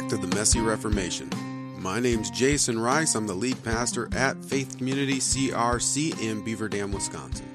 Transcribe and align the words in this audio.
back 0.00 0.08
to 0.08 0.16
the 0.16 0.36
Messy 0.36 0.60
Reformation. 0.60 1.28
My 1.76 1.98
name's 1.98 2.30
Jason 2.30 2.78
Ruis. 2.78 3.16
I'm 3.16 3.26
the 3.26 3.34
lead 3.34 3.60
pastor 3.64 4.08
at 4.14 4.36
Faith 4.44 4.78
Community 4.78 5.16
CRC 5.16 6.20
in 6.22 6.44
Beaver 6.44 6.68
Dam, 6.68 6.92
Wisconsin. 6.92 7.48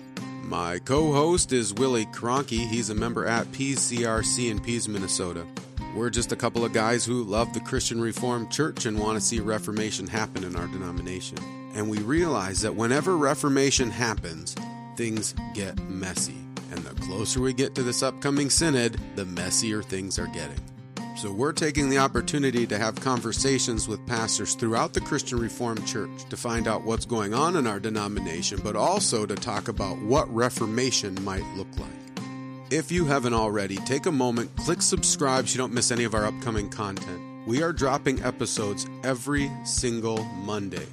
My 0.43 0.79
co 0.79 1.13
host 1.13 1.53
is 1.53 1.73
Willie 1.73 2.05
Cronky. 2.07 2.67
He's 2.67 2.89
a 2.89 2.95
member 2.95 3.25
at 3.25 3.49
Pease 3.53 3.79
CRC 3.79 4.52
in 4.52 4.59
Pease, 4.59 4.89
Minnesota. 4.89 5.48
We're 5.95 6.09
just 6.09 6.34
a 6.34 6.35
couple 6.35 6.66
of 6.66 6.73
guys 6.73 7.05
who 7.05 7.23
love 7.23 7.53
the 7.53 7.61
Christian 7.61 8.02
Reformed 8.02 8.52
Church 8.52 8.85
and 8.85 8.99
want 8.99 9.17
to 9.17 9.21
see 9.21 9.39
Reformation 9.39 10.05
happen 10.05 10.44
in 10.44 10.57
our 10.57 10.67
denomination. 10.67 11.38
And 11.75 11.89
we 11.89 11.99
realize 11.99 12.59
that 12.59 12.75
whenever 12.75 13.16
Reformation 13.16 13.89
happens, 13.89 14.53
things 14.98 15.34
get 15.53 15.81
messy. 15.88 16.44
And 16.71 16.80
the 16.80 17.02
closer 17.05 17.39
we 17.39 17.53
get 17.53 17.73
to 17.75 17.84
this 17.84 18.03
upcoming 18.03 18.49
synod, 18.49 18.99
the 19.16 19.23
messier 19.23 19.81
things 19.81 20.20
are 20.20 20.27
getting. 20.27 20.59
So 21.16 21.31
we're 21.31 21.53
taking 21.53 21.90
the 21.90 21.99
opportunity 21.99 22.66
to 22.66 22.77
have 22.77 22.99
conversations 22.99 23.88
with 23.88 24.05
pastors 24.08 24.55
throughout 24.55 24.94
the 24.94 25.02
Christian 25.02 25.40
Reformed 25.40 25.85
Church 25.85 26.26
to 26.30 26.35
find 26.35 26.67
out 26.67 26.84
what's 26.84 27.05
going 27.05 27.34
on 27.35 27.55
in 27.55 27.67
our 27.67 27.80
denomination, 27.80 28.59
but 28.63 28.76
also 28.76 29.26
to 29.26 29.35
talk 29.35 29.68
about 29.68 29.99
what 29.99 30.34
Reformation 30.34 31.16
might 31.23 31.45
look 31.55 31.68
like. 31.77 31.90
If 32.71 32.91
you 32.91 33.05
haven't 33.05 33.35
already, 33.35 33.76
take 33.77 34.07
a 34.07 34.12
moment, 34.12 34.55
click 34.57 34.81
subscribe 34.81 35.48
so 35.48 35.54
you 35.54 35.57
don't 35.59 35.73
miss 35.73 35.91
any 35.91 36.04
of 36.04 36.16
our 36.16 36.26
upcoming 36.26 36.70
content. 36.70 37.21
We 37.45 37.62
are 37.62 37.71
dropping 37.71 38.23
episodes 38.23 38.88
every 39.04 39.52
single 39.63 40.23
Monday. 40.23 40.88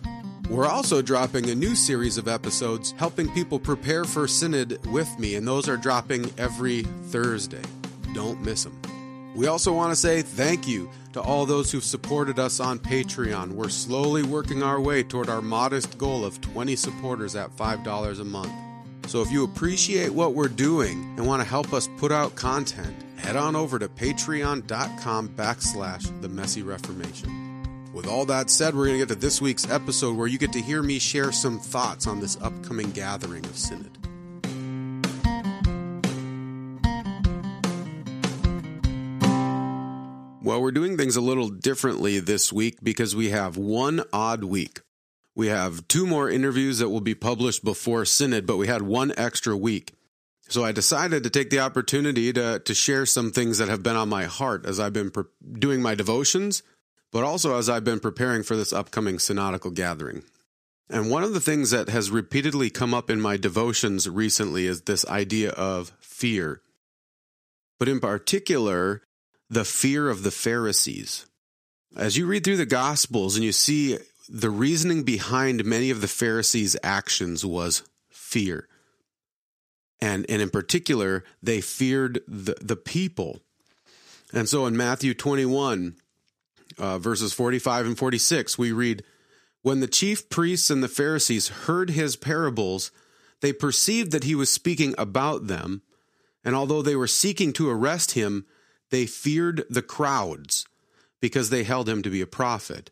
We're 0.51 0.67
also 0.67 1.01
dropping 1.01 1.49
a 1.49 1.55
new 1.55 1.75
series 1.75 2.19
of 2.19 2.29
episodes 2.29 2.93
helping 2.99 3.33
people 3.33 3.59
prepare 3.59 4.05
for 4.05 4.29
Synod 4.29 4.85
with 4.89 5.09
me, 5.19 5.37
and 5.37 5.49
those 5.49 5.69
are 5.69 5.79
dropping 5.79 6.31
every 6.37 6.83
Thursday. 6.83 7.63
Don't 8.13 8.43
miss 8.43 8.65
them. 8.65 9.00
We 9.35 9.47
also 9.47 9.73
want 9.73 9.93
to 9.93 9.97
say 9.97 10.23
thank 10.23 10.67
you 10.67 10.91
to 11.13 11.21
all 11.21 11.47
those 11.47 11.71
who've 11.71 11.85
supported 11.85 12.39
us 12.39 12.61
on 12.61 12.79
Patreon. 12.79 13.53
We're 13.53 13.69
slowly 13.69 14.23
working 14.23 14.63
our 14.63 14.81
way 14.81 15.03
toward 15.03 15.29
our 15.29 15.41
modest 15.41 15.99
goal 15.99 16.25
of 16.25 16.41
20 16.41 16.75
supporters 16.77 17.37
at 17.37 17.57
$5 17.57 18.21
a 18.21 18.25
month. 18.25 18.53
So 19.07 19.23
if 19.23 19.31
you 19.31 19.45
appreciate 19.45 20.11
what 20.11 20.35
we're 20.35 20.49
doing 20.49 21.15
and 21.17 21.27
want 21.27 21.43
to 21.43 21.49
help 21.49 21.73
us 21.73 21.89
put 21.97 22.13
out 22.13 22.37
content, 22.37 22.95
head 23.17 23.37
on 23.37 23.57
over 23.57 23.79
to 23.79 23.89
patreon.com 23.89 25.29
backslash 25.31 26.21
the 26.21 26.29
messy 26.29 26.63
reformation. 26.63 27.91
With 27.93 28.07
all 28.07 28.25
that 28.27 28.51
said, 28.51 28.75
we're 28.75 28.87
going 28.87 29.01
to 29.01 29.07
get 29.07 29.15
to 29.15 29.21
this 29.21 29.41
week's 29.41 29.69
episode 29.69 30.17
where 30.17 30.29
you 30.29 30.39
get 30.39 30.53
to 30.53 30.61
hear 30.61 30.83
me 30.83 31.01
share 31.01 31.33
some 31.33 31.59
thoughts 31.59 32.07
on 32.07 32.21
this 32.21 32.37
upcoming 32.41 32.93
gathering 32.93 33.45
of 33.47 33.57
Synod. 33.57 33.91
Well, 40.51 40.63
we're 40.63 40.73
doing 40.73 40.97
things 40.97 41.15
a 41.15 41.21
little 41.21 41.49
differently 41.49 42.19
this 42.19 42.53
week 42.53 42.79
because 42.83 43.15
we 43.15 43.31
have 43.31 43.57
one 43.57 44.03
odd 44.13 44.43
week. 44.43 44.81
We 45.37 45.47
have 45.47 45.87
two 45.87 46.09
more 46.09 46.29
interviews 46.29 46.81
that 46.81 46.89
will 46.89 47.01
be 47.01 47.15
published 47.15 47.63
before 47.63 48.05
Synod, 48.05 48.49
but 48.49 48.57
we 48.57 48.67
had 48.67 48.83
one 48.83 49.13
extra 49.17 49.57
week. 49.57 49.93
So 50.49 50.65
I 50.65 50.73
decided 50.73 51.23
to 51.23 51.31
take 51.31 51.51
the 51.51 51.61
opportunity 51.61 52.33
to, 52.33 52.59
to 52.59 52.75
share 52.75 53.07
some 53.07 53.31
things 53.31 53.59
that 53.59 53.69
have 53.69 53.85
been 53.85 53.95
on 53.95 54.09
my 54.09 54.25
heart 54.25 54.67
as 54.67 54.81
I've 54.81 54.93
been 54.93 55.13
pre- 55.13 55.23
doing 55.53 55.83
my 55.83 55.95
devotions, 55.95 56.65
but 57.13 57.23
also 57.23 57.57
as 57.57 57.69
I've 57.71 57.85
been 57.85 58.01
preparing 58.01 58.43
for 58.43 58.57
this 58.57 58.73
upcoming 58.73 59.19
synodical 59.19 59.71
gathering. 59.71 60.25
And 60.89 61.13
one 61.13 61.23
of 61.23 61.33
the 61.33 61.41
things 61.41 61.71
that 61.71 61.89
has 61.91 62.11
repeatedly 62.11 62.71
come 62.71 62.93
up 62.93 63.09
in 63.09 63.21
my 63.21 63.37
devotions 63.37 64.09
recently 64.09 64.67
is 64.67 64.81
this 64.83 65.07
idea 65.07 65.51
of 65.51 65.93
fear. 66.01 66.61
But 67.79 67.89
in 67.89 68.01
particular, 68.01 69.03
the 69.51 69.65
fear 69.65 70.09
of 70.09 70.23
the 70.23 70.31
Pharisees. 70.31 71.27
As 71.97 72.17
you 72.17 72.25
read 72.27 72.45
through 72.45 72.57
the 72.57 72.67
Gospels 72.67 73.35
and 73.35 73.45
you 73.45 73.53
see 73.53 73.99
the 74.29 74.49
reasoning 74.49 75.03
behind 75.03 75.65
many 75.65 75.91
of 75.91 76.01
the 76.01 76.09
Pharisees' 76.09 76.77
actions 76.85 77.45
was 77.45 77.83
fear. 78.09 78.69
And, 80.01 80.25
and 80.31 80.41
in 80.41 80.51
particular, 80.51 81.25
they 81.43 81.61
feared 81.61 82.21
the, 82.29 82.57
the 82.61 82.77
people. 82.77 83.41
And 84.33 84.49
so 84.49 84.67
in 84.67 84.77
Matthew 84.77 85.15
21, 85.15 85.97
uh, 86.79 86.99
verses 86.99 87.33
45 87.33 87.87
and 87.87 87.99
46, 87.99 88.57
we 88.57 88.71
read, 88.71 89.03
When 89.63 89.81
the 89.81 89.89
chief 89.89 90.31
priests 90.31 90.71
and 90.71 90.83
the 90.83 90.89
Pharisees 90.89 91.49
heard 91.49 91.91
his 91.91 92.15
parables, 92.15 92.93
they 93.41 93.53
perceived 93.53 94.13
that 94.13 94.25
he 94.25 94.37
was 94.37 94.51
speaking 94.51 94.95
about 94.97 95.49
them. 95.49 95.83
And 96.45 96.55
although 96.55 96.83
they 96.83 96.97
were 96.97 97.09
seeking 97.09 97.53
to 97.55 97.69
arrest 97.69 98.13
him, 98.13 98.47
they 98.91 99.07
feared 99.07 99.65
the 99.71 99.83
crowds 99.83 100.67
because 101.21 101.51
they 101.51 101.65
held 101.65 101.89
him 101.89 102.03
to 102.03 102.11
be 102.11 102.21
a 102.21 102.27
prophet. 102.27 102.91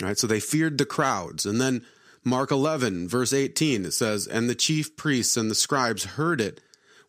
All 0.00 0.08
right, 0.08 0.18
so 0.18 0.26
they 0.26 0.40
feared 0.40 0.78
the 0.78 0.86
crowds. 0.86 1.46
And 1.46 1.60
then 1.60 1.84
Mark 2.24 2.50
11, 2.50 3.08
verse 3.08 3.32
18, 3.32 3.84
it 3.84 3.92
says, 3.92 4.26
And 4.26 4.48
the 4.48 4.54
chief 4.54 4.96
priests 4.96 5.36
and 5.36 5.50
the 5.50 5.54
scribes 5.54 6.04
heard 6.04 6.40
it, 6.40 6.60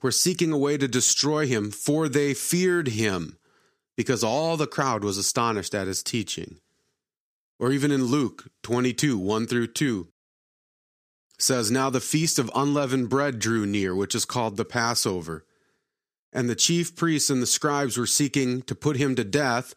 were 0.02 0.12
seeking 0.12 0.52
a 0.52 0.58
way 0.58 0.78
to 0.78 0.88
destroy 0.88 1.48
him, 1.48 1.72
for 1.72 2.10
they 2.10 2.34
feared 2.34 2.90
him, 2.90 3.38
because 3.96 4.24
all 4.24 4.58
the 4.58 4.68
crowd 4.68 5.04
was 5.04 5.18
astonished 5.18 5.74
at 5.74 5.88
his 5.88 6.04
teaching. 6.04 6.58
Or 7.60 7.72
even 7.72 7.92
in 7.92 8.06
Luke 8.06 8.50
22, 8.64 9.18
1 9.18 9.48
through 9.48 9.68
2, 9.68 10.08
says, 11.40 11.72
Now 11.72 11.90
the 11.90 12.02
feast 12.02 12.38
of 12.38 12.52
unleavened 12.54 13.10
bread 13.10 13.40
drew 13.40 13.66
near, 13.66 13.96
which 13.96 14.16
is 14.16 14.26
called 14.26 14.58
the 14.58 14.66
Passover. 14.66 15.46
And 16.34 16.50
the 16.50 16.56
chief 16.56 16.96
priests 16.96 17.30
and 17.30 17.42
the 17.42 17.48
scribes 17.48 17.98
were 17.98 18.08
seeking 18.08 18.64
to 18.64 18.76
put 18.76 18.98
him 18.98 19.16
to 19.16 19.24
death, 19.24 19.76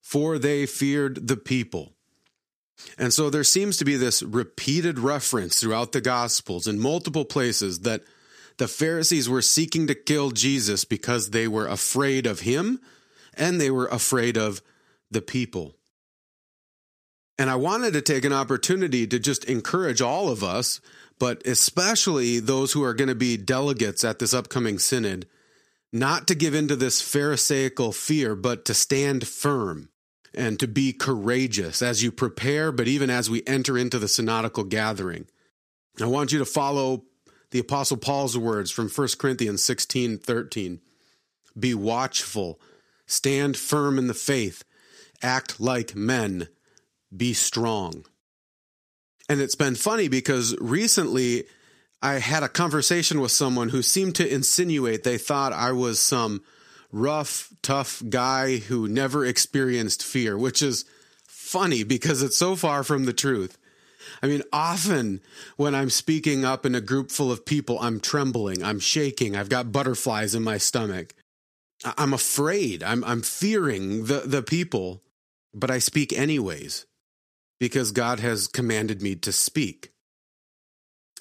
for 0.00 0.38
they 0.38 0.64
feared 0.64 1.26
the 1.26 1.36
people. 1.36 1.92
And 2.98 3.12
so 3.12 3.30
there 3.30 3.44
seems 3.44 3.76
to 3.78 3.84
be 3.84 3.96
this 3.96 4.22
repeated 4.22 4.98
reference 4.98 5.60
throughout 5.60 5.92
the 5.92 6.00
Gospels 6.00 6.66
in 6.66 6.78
multiple 6.78 7.24
places 7.24 7.80
that 7.80 8.02
the 8.58 8.68
Pharisees 8.68 9.28
were 9.28 9.42
seeking 9.42 9.86
to 9.86 9.94
kill 9.94 10.30
Jesus 10.30 10.84
because 10.84 11.30
they 11.30 11.48
were 11.48 11.66
afraid 11.66 12.26
of 12.26 12.40
him 12.40 12.80
and 13.34 13.60
they 13.60 13.70
were 13.70 13.86
afraid 13.86 14.36
of 14.36 14.62
the 15.10 15.22
people. 15.22 15.74
And 17.38 17.50
I 17.50 17.56
wanted 17.56 17.92
to 17.92 18.00
take 18.00 18.24
an 18.24 18.32
opportunity 18.32 19.06
to 19.06 19.18
just 19.18 19.44
encourage 19.44 20.00
all 20.00 20.30
of 20.30 20.42
us, 20.42 20.80
but 21.18 21.46
especially 21.46 22.38
those 22.38 22.72
who 22.72 22.82
are 22.82 22.94
going 22.94 23.08
to 23.08 23.14
be 23.14 23.36
delegates 23.36 24.04
at 24.04 24.18
this 24.18 24.32
upcoming 24.32 24.78
synod, 24.78 25.26
not 25.98 26.26
to 26.28 26.34
give 26.34 26.54
into 26.54 26.76
this 26.76 27.00
Pharisaical 27.00 27.92
fear, 27.92 28.34
but 28.34 28.64
to 28.66 28.74
stand 28.74 29.26
firm 29.26 29.88
and 30.34 30.60
to 30.60 30.68
be 30.68 30.92
courageous 30.92 31.80
as 31.80 32.02
you 32.02 32.12
prepare, 32.12 32.70
but 32.70 32.86
even 32.86 33.08
as 33.08 33.30
we 33.30 33.42
enter 33.46 33.78
into 33.78 33.98
the 33.98 34.08
synodical 34.08 34.64
gathering. 34.64 35.26
I 36.00 36.06
want 36.06 36.32
you 36.32 36.38
to 36.38 36.44
follow 36.44 37.04
the 37.50 37.58
Apostle 37.58 37.96
Paul's 37.96 38.36
words 38.36 38.70
from 38.70 38.88
1 38.88 39.08
Corinthians 39.18 39.62
16 39.64 40.18
13. 40.18 40.80
Be 41.58 41.72
watchful, 41.72 42.60
stand 43.06 43.56
firm 43.56 43.98
in 43.98 44.08
the 44.08 44.14
faith, 44.14 44.62
act 45.22 45.58
like 45.58 45.96
men, 45.96 46.48
be 47.16 47.32
strong. 47.32 48.04
And 49.28 49.40
it's 49.40 49.54
been 49.54 49.74
funny 49.74 50.08
because 50.08 50.54
recently 50.60 51.44
I 52.02 52.14
had 52.14 52.42
a 52.42 52.48
conversation 52.48 53.20
with 53.20 53.32
someone 53.32 53.70
who 53.70 53.82
seemed 53.82 54.14
to 54.16 54.32
insinuate 54.32 55.02
they 55.02 55.18
thought 55.18 55.52
I 55.52 55.72
was 55.72 55.98
some 55.98 56.42
rough, 56.92 57.52
tough 57.62 58.02
guy 58.08 58.58
who 58.58 58.88
never 58.88 59.24
experienced 59.24 60.02
fear, 60.04 60.36
which 60.36 60.62
is 60.62 60.84
funny 61.26 61.84
because 61.84 62.22
it's 62.22 62.36
so 62.36 62.56
far 62.56 62.84
from 62.84 63.04
the 63.04 63.12
truth. 63.12 63.58
I 64.22 64.26
mean, 64.26 64.42
often 64.52 65.20
when 65.56 65.74
I'm 65.74 65.90
speaking 65.90 66.44
up 66.44 66.64
in 66.64 66.74
a 66.74 66.80
group 66.80 67.10
full 67.10 67.32
of 67.32 67.44
people, 67.44 67.78
I'm 67.80 68.00
trembling, 68.00 68.62
I'm 68.62 68.80
shaking, 68.80 69.36
I've 69.36 69.48
got 69.48 69.72
butterflies 69.72 70.34
in 70.34 70.42
my 70.42 70.58
stomach. 70.58 71.14
I'm 71.98 72.14
afraid, 72.14 72.82
I'm, 72.82 73.04
I'm 73.04 73.22
fearing 73.22 74.06
the, 74.06 74.20
the 74.20 74.42
people, 74.42 75.02
but 75.54 75.70
I 75.70 75.78
speak 75.78 76.12
anyways 76.12 76.86
because 77.58 77.92
God 77.92 78.20
has 78.20 78.46
commanded 78.46 79.02
me 79.02 79.14
to 79.16 79.32
speak. 79.32 79.92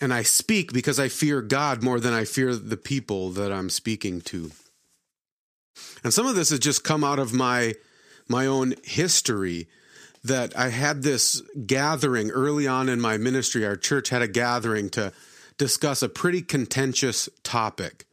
And 0.02 0.14
I 0.14 0.24
speak 0.24 0.74
because 0.74 1.00
I 1.00 1.08
fear 1.08 1.42
God 1.42 1.82
more 1.82 2.00
than 2.00 2.14
I 2.14 2.26
fear 2.26 2.56
the 2.56 2.78
people 2.78 3.30
that 3.32 3.52
I'm 3.52 3.70
speaking 3.70 4.22
to. 4.22 4.52
And 6.04 6.14
some 6.14 6.26
of 6.26 6.36
this 6.36 6.50
has 6.50 6.60
just 6.60 6.84
come 6.84 7.04
out 7.04 7.20
of 7.20 7.34
my 7.34 7.76
my 8.28 8.48
own 8.48 8.74
history 8.84 9.68
that 10.24 10.58
I 10.58 10.70
had 10.70 11.04
this 11.04 11.42
gathering 11.68 12.32
early 12.32 12.66
on 12.66 12.90
in 12.90 13.00
my 13.00 13.18
ministry. 13.18 13.66
Our 13.66 13.76
church 13.76 14.10
had 14.10 14.24
a 14.24 14.28
gathering 14.28 14.90
to 14.92 15.14
discuss 15.60 16.02
a 16.02 16.10
pretty 16.10 16.42
contentious 16.42 17.30
topic. 17.44 18.06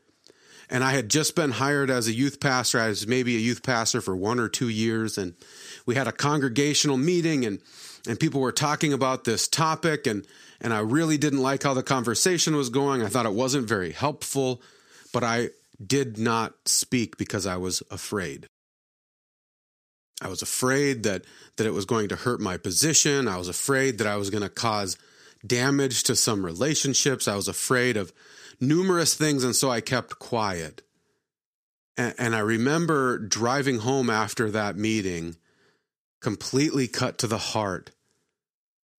And 0.68 0.84
I 0.84 0.92
had 0.92 1.08
just 1.08 1.34
been 1.34 1.52
hired 1.52 1.90
as 1.90 2.08
a 2.08 2.12
youth 2.12 2.40
pastor. 2.40 2.78
I 2.80 2.88
was 2.88 3.06
maybe 3.06 3.36
a 3.36 3.40
youth 3.40 3.62
pastor 3.62 4.02
for 4.02 4.14
one 4.14 4.38
or 4.38 4.48
two 4.48 4.68
years. 4.68 5.16
And 5.16 5.34
we 5.86 5.94
had 5.94 6.06
a 6.06 6.12
congregational 6.12 6.98
meeting 6.98 7.44
and, 7.46 7.60
and 8.06 8.20
people 8.20 8.40
were 8.40 8.52
talking 8.52 8.92
about 8.92 9.24
this 9.24 9.48
topic. 9.48 10.06
And, 10.06 10.26
and 10.62 10.72
I 10.72 10.78
really 10.78 11.18
didn't 11.18 11.42
like 11.42 11.64
how 11.64 11.74
the 11.74 11.82
conversation 11.82 12.56
was 12.56 12.70
going. 12.70 13.02
I 13.02 13.08
thought 13.08 13.26
it 13.26 13.32
wasn't 13.32 13.68
very 13.68 13.90
helpful, 13.90 14.62
but 15.12 15.24
I 15.24 15.50
did 15.84 16.16
not 16.16 16.54
speak 16.66 17.18
because 17.18 17.46
I 17.46 17.56
was 17.56 17.82
afraid. 17.90 18.46
I 20.22 20.28
was 20.28 20.40
afraid 20.40 21.02
that 21.02 21.24
that 21.56 21.66
it 21.66 21.72
was 21.72 21.84
going 21.84 22.08
to 22.08 22.16
hurt 22.16 22.40
my 22.40 22.56
position. 22.56 23.26
I 23.26 23.36
was 23.36 23.48
afraid 23.48 23.98
that 23.98 24.06
I 24.06 24.16
was 24.16 24.30
going 24.30 24.44
to 24.44 24.48
cause 24.48 24.96
damage 25.44 26.04
to 26.04 26.14
some 26.14 26.46
relationships. 26.46 27.26
I 27.26 27.34
was 27.34 27.48
afraid 27.48 27.96
of 27.96 28.12
numerous 28.60 29.14
things, 29.14 29.42
and 29.42 29.56
so 29.56 29.68
I 29.68 29.80
kept 29.80 30.20
quiet. 30.20 30.82
And, 31.96 32.14
and 32.18 32.36
I 32.36 32.38
remember 32.38 33.18
driving 33.18 33.80
home 33.80 34.08
after 34.08 34.50
that 34.52 34.76
meeting, 34.76 35.36
completely 36.20 36.86
cut 36.86 37.18
to 37.18 37.26
the 37.26 37.38
heart, 37.38 37.90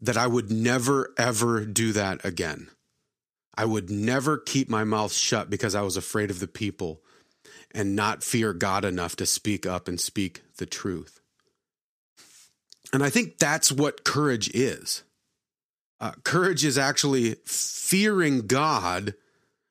that 0.04 0.18
I 0.18 0.28
would 0.28 0.52
never, 0.52 1.14
ever 1.18 1.66
do 1.66 1.94
that 1.94 2.26
again. 2.26 2.70
I 3.56 3.64
would 3.64 3.90
never 3.90 4.38
keep 4.38 4.70
my 4.70 4.84
mouth 4.84 5.14
shut 5.14 5.50
because 5.50 5.76
I 5.76 5.82
was 5.82 5.96
afraid 5.96 6.30
of 6.30 6.42
the 6.42 6.48
people 6.48 7.02
and 7.72 7.96
not 7.96 8.22
fear 8.22 8.52
God 8.54 8.84
enough 8.84 9.16
to 9.16 9.26
speak 9.26 9.66
up 9.66 9.88
and 9.88 10.00
speak 10.00 10.42
the 10.58 10.66
truth. 10.66 11.22
And 12.92 13.02
I 13.02 13.10
think 13.10 13.38
that's 13.38 13.72
what 13.72 14.04
courage 14.04 14.50
is. 14.54 15.04
Uh, 16.02 16.12
courage 16.26 16.66
is 16.66 16.78
actually 16.78 17.36
fearing 17.46 18.46
God 18.46 19.14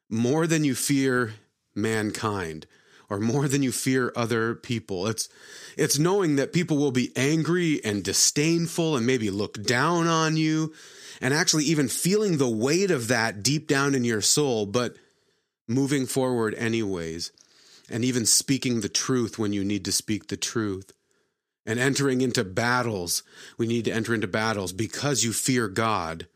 more 0.09 0.47
than 0.47 0.65
you 0.65 0.75
fear 0.75 1.35
mankind 1.75 2.67
or 3.13 3.21
more 3.21 3.47
than 3.47 3.63
you 3.63 3.71
fear 3.71 4.11
other 4.17 4.55
people. 4.55 5.07
It's 5.07 5.29
it's 5.77 5.99
knowing 5.99 6.37
that 6.37 6.55
people 6.55 6.79
will 6.79 6.93
be 6.93 7.13
angry 7.15 7.85
and 7.85 8.03
disdainful 8.03 8.97
and 8.97 9.07
maybe 9.07 9.29
look 9.29 9.63
down 9.63 10.07
on 10.07 10.39
you 10.39 10.73
and 11.21 11.35
actually 11.35 11.65
even 11.65 11.89
feeling 11.89 12.39
the 12.39 12.49
weight 12.49 12.91
of 12.91 13.09
that 13.09 13.43
deep 13.43 13.69
down 13.69 13.95
in 13.95 14.03
your 14.03 14.23
soul, 14.23 14.65
but 14.65 14.97
moving 15.69 16.07
forward 16.07 16.55
anyways 16.55 17.33
and 17.91 18.03
even 18.03 18.25
speaking 18.25 18.81
the 18.81 18.89
truth 18.89 19.39
when 19.39 19.53
you 19.53 19.63
need 19.63 19.85
to 19.85 19.93
speak 19.93 20.29
the 20.29 20.37
truth 20.39 20.93
and 21.67 21.79
entering 21.79 22.23
into 22.23 22.45
battles. 22.45 23.23
We 23.59 23.67
need 23.67 23.85
to 23.85 23.93
enter 23.93 24.15
into 24.15 24.27
battles 24.27 24.73
because 24.73 25.23
you 25.23 25.35
fear 25.35 25.69
God 25.69 26.29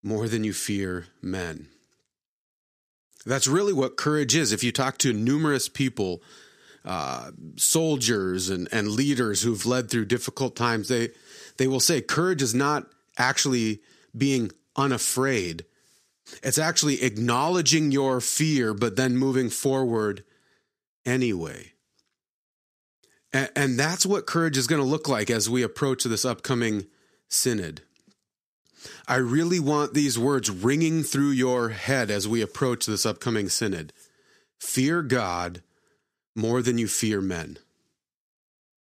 more 0.00 0.28
than 0.28 0.44
you 0.44 0.52
fear 0.52 1.06
men. 1.20 1.70
That's 3.26 3.46
really 3.46 3.72
what 3.72 3.96
courage 3.96 4.34
is. 4.36 4.52
If 4.52 4.62
you 4.62 4.72
talk 4.72 4.98
to 4.98 5.12
numerous 5.12 5.68
people, 5.68 6.22
uh, 6.84 7.30
soldiers 7.56 8.50
and, 8.50 8.68
and 8.70 8.88
leaders 8.88 9.42
who've 9.42 9.64
led 9.64 9.90
through 9.90 10.04
difficult 10.04 10.54
times, 10.54 10.88
they, 10.88 11.10
they 11.56 11.66
will 11.66 11.80
say 11.80 12.00
courage 12.00 12.42
is 12.42 12.54
not 12.54 12.86
actually 13.16 13.80
being 14.16 14.50
unafraid. 14.76 15.64
It's 16.42 16.58
actually 16.58 17.02
acknowledging 17.02 17.90
your 17.90 18.20
fear, 18.20 18.74
but 18.74 18.96
then 18.96 19.16
moving 19.16 19.50
forward 19.50 20.24
anyway. 21.06 21.72
And, 23.32 23.50
and 23.56 23.78
that's 23.78 24.04
what 24.06 24.26
courage 24.26 24.58
is 24.58 24.66
going 24.66 24.82
to 24.82 24.88
look 24.88 25.08
like 25.08 25.30
as 25.30 25.48
we 25.48 25.62
approach 25.62 26.04
this 26.04 26.24
upcoming 26.24 26.86
synod. 27.28 27.82
I 29.06 29.16
really 29.16 29.60
want 29.60 29.94
these 29.94 30.18
words 30.18 30.50
ringing 30.50 31.02
through 31.02 31.30
your 31.30 31.70
head 31.70 32.10
as 32.10 32.28
we 32.28 32.42
approach 32.42 32.86
this 32.86 33.06
upcoming 33.06 33.48
synod. 33.48 33.92
Fear 34.58 35.02
God 35.02 35.62
more 36.34 36.62
than 36.62 36.78
you 36.78 36.88
fear 36.88 37.20
men. 37.20 37.58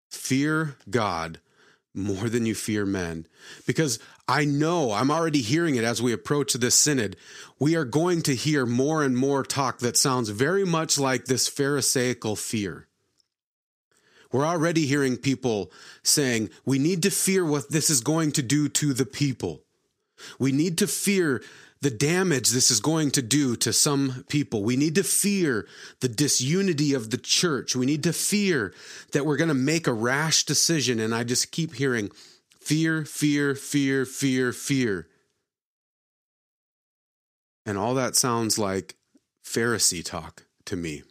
Fear 0.10 0.78
God 0.90 1.40
more 1.94 2.30
than 2.30 2.46
you 2.46 2.56
fear 2.56 2.86
men. 2.86 3.28
Because 3.68 4.00
I 4.28 4.46
know, 4.46 4.92
I'm 4.92 5.12
already 5.12 5.42
hearing 5.42 5.76
it 5.76 5.84
as 5.84 6.02
we 6.02 6.14
approach 6.14 6.54
this 6.54 6.78
synod. 6.78 7.18
We 7.60 7.76
are 7.76 7.86
going 7.86 8.22
to 8.24 8.36
hear 8.36 8.66
more 8.66 9.04
and 9.04 9.16
more 9.16 9.44
talk 9.44 9.80
that 9.80 9.98
sounds 9.98 10.30
very 10.30 10.66
much 10.66 10.98
like 10.98 11.26
this 11.26 11.48
Pharisaical 11.48 12.36
fear. 12.36 12.88
We're 14.32 14.46
already 14.46 14.88
hearing 14.88 15.18
people 15.18 15.72
saying, 16.02 16.50
we 16.66 16.80
need 16.80 17.04
to 17.04 17.12
fear 17.12 17.46
what 17.46 17.70
this 17.70 17.92
is 17.92 18.02
going 18.02 18.32
to 18.34 18.42
do 18.42 18.68
to 18.70 18.94
the 18.94 19.06
people. 19.06 19.63
We 20.40 20.52
need 20.52 20.78
to 20.80 20.88
fear 20.88 21.42
the 21.84 21.92
damage 21.92 22.50
this 22.50 22.72
is 22.72 22.80
going 22.80 23.12
to 23.12 23.22
do 23.22 23.58
to 23.58 23.74
some 23.74 24.24
people. 24.30 24.64
We 24.64 24.78
need 24.78 24.96
to 24.96 25.04
fear 25.04 25.68
the 26.00 26.08
disunity 26.08 26.94
of 26.94 27.10
the 27.10 27.18
church. 27.18 27.76
We 27.76 27.86
need 27.86 28.04
to 28.04 28.14
fear 28.14 28.74
that 29.12 29.26
we're 29.26 29.36
going 29.36 29.50
to 29.50 29.54
make 29.54 29.86
a 29.86 29.94
rash 29.94 30.46
decision. 30.46 31.02
And 31.02 31.14
I 31.14 31.26
just 31.26 31.52
keep 31.52 31.76
hearing 31.76 32.10
fear, 32.58 33.04
fear, 33.04 33.54
fear, 33.54 34.06
fear, 34.06 34.54
fear. 34.54 35.10
And 37.66 37.78
all 37.78 37.96
that 37.96 38.16
sounds 38.16 38.58
like 38.58 38.96
Pharisee 39.46 40.04
talk 40.04 40.44
to 40.66 40.78
me. 40.78 41.04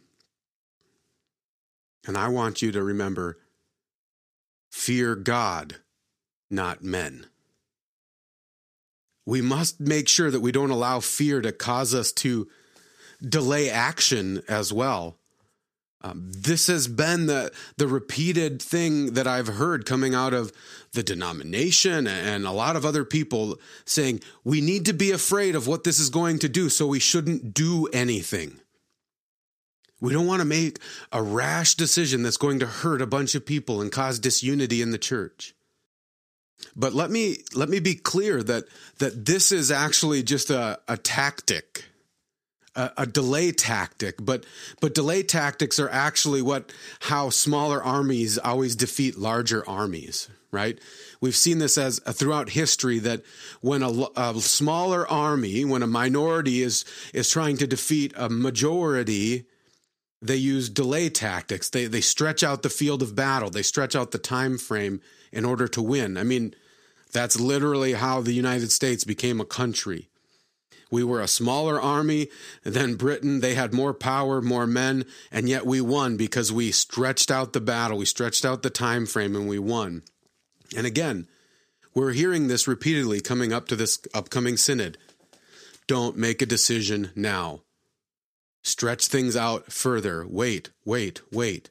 And 2.06 2.16
I 2.16 2.28
want 2.28 2.62
you 2.62 2.72
to 2.72 2.82
remember 2.82 3.38
fear 4.70 5.14
God, 5.14 5.76
not 6.50 6.82
men 6.82 7.26
we 9.24 9.40
must 9.40 9.80
make 9.80 10.08
sure 10.08 10.30
that 10.30 10.40
we 10.40 10.52
don't 10.52 10.70
allow 10.70 11.00
fear 11.00 11.40
to 11.40 11.52
cause 11.52 11.94
us 11.94 12.12
to 12.12 12.48
delay 13.20 13.70
action 13.70 14.42
as 14.48 14.72
well. 14.72 15.16
Um, 16.04 16.32
this 16.32 16.66
has 16.66 16.88
been 16.88 17.26
the 17.26 17.52
the 17.76 17.86
repeated 17.86 18.60
thing 18.60 19.14
that 19.14 19.28
I've 19.28 19.46
heard 19.46 19.86
coming 19.86 20.16
out 20.16 20.34
of 20.34 20.52
the 20.92 21.02
denomination 21.02 22.08
and 22.08 22.44
a 22.44 22.50
lot 22.50 22.74
of 22.74 22.84
other 22.84 23.04
people 23.04 23.60
saying 23.84 24.20
we 24.42 24.60
need 24.60 24.84
to 24.86 24.92
be 24.92 25.12
afraid 25.12 25.54
of 25.54 25.68
what 25.68 25.84
this 25.84 26.00
is 26.00 26.10
going 26.10 26.40
to 26.40 26.48
do, 26.48 26.68
so 26.68 26.88
we 26.88 26.98
shouldn't 26.98 27.54
do 27.54 27.86
anything. 27.92 28.58
We 30.00 30.12
don't 30.12 30.26
want 30.26 30.40
to 30.40 30.44
make 30.44 30.80
a 31.12 31.22
rash 31.22 31.76
decision 31.76 32.24
that's 32.24 32.36
going 32.36 32.58
to 32.58 32.66
hurt 32.66 33.00
a 33.00 33.06
bunch 33.06 33.36
of 33.36 33.46
people 33.46 33.80
and 33.80 33.92
cause 33.92 34.18
disunity 34.18 34.82
in 34.82 34.90
the 34.90 34.98
church. 34.98 35.54
But 36.74 36.94
let 36.94 37.10
me 37.10 37.38
let 37.54 37.68
me 37.68 37.80
be 37.80 37.94
clear 37.94 38.42
that 38.42 38.64
that 38.98 39.26
this 39.26 39.52
is 39.52 39.70
actually 39.70 40.22
just 40.22 40.50
a, 40.50 40.78
a 40.88 40.96
tactic, 40.96 41.84
a, 42.74 42.90
a 42.98 43.06
delay 43.06 43.52
tactic. 43.52 44.16
But 44.20 44.46
but 44.80 44.94
delay 44.94 45.22
tactics 45.22 45.78
are 45.78 45.90
actually 45.90 46.42
what 46.42 46.72
how 47.00 47.30
smaller 47.30 47.82
armies 47.82 48.38
always 48.38 48.74
defeat 48.76 49.18
larger 49.18 49.68
armies. 49.68 50.28
Right? 50.50 50.78
We've 51.22 51.36
seen 51.36 51.60
this 51.60 51.78
as 51.78 52.00
uh, 52.04 52.12
throughout 52.12 52.50
history 52.50 52.98
that 52.98 53.22
when 53.62 53.82
a, 53.82 53.90
a 54.16 54.34
smaller 54.40 55.08
army, 55.08 55.64
when 55.64 55.82
a 55.82 55.86
minority 55.86 56.62
is 56.62 56.84
is 57.14 57.30
trying 57.30 57.56
to 57.58 57.66
defeat 57.66 58.12
a 58.16 58.28
majority, 58.28 59.46
they 60.20 60.36
use 60.36 60.68
delay 60.68 61.08
tactics. 61.10 61.70
They 61.70 61.86
they 61.86 62.00
stretch 62.00 62.42
out 62.42 62.62
the 62.62 62.70
field 62.70 63.02
of 63.02 63.14
battle. 63.14 63.50
They 63.50 63.62
stretch 63.62 63.96
out 63.96 64.10
the 64.10 64.18
time 64.18 64.58
frame 64.58 65.00
in 65.32 65.44
order 65.44 65.66
to 65.68 65.82
win. 65.82 66.18
I 66.18 66.22
mean, 66.22 66.54
that's 67.12 67.38
literally 67.38 67.92
how 67.92 68.20
the 68.20 68.32
United 68.32 68.72
States 68.72 69.04
became 69.04 69.40
a 69.40 69.44
country. 69.44 70.08
We 70.90 71.04
were 71.04 71.20
a 71.20 71.28
smaller 71.28 71.80
army 71.80 72.28
than 72.64 72.96
Britain. 72.96 73.40
They 73.40 73.54
had 73.54 73.72
more 73.72 73.94
power, 73.94 74.42
more 74.42 74.66
men, 74.66 75.06
and 75.30 75.48
yet 75.48 75.64
we 75.64 75.80
won 75.80 76.16
because 76.16 76.52
we 76.52 76.70
stretched 76.70 77.30
out 77.30 77.52
the 77.52 77.60
battle, 77.60 77.98
we 77.98 78.04
stretched 78.04 78.44
out 78.44 78.62
the 78.62 78.70
time 78.70 79.06
frame 79.06 79.34
and 79.34 79.48
we 79.48 79.58
won. 79.58 80.02
And 80.76 80.86
again, 80.86 81.28
we're 81.94 82.12
hearing 82.12 82.48
this 82.48 82.68
repeatedly 82.68 83.20
coming 83.20 83.52
up 83.52 83.68
to 83.68 83.76
this 83.76 84.00
upcoming 84.12 84.56
synod. 84.56 84.98
Don't 85.86 86.16
make 86.16 86.42
a 86.42 86.46
decision 86.46 87.10
now. 87.14 87.62
Stretch 88.62 89.06
things 89.06 89.36
out 89.36 89.72
further. 89.72 90.26
Wait, 90.26 90.70
wait, 90.84 91.20
wait 91.30 91.70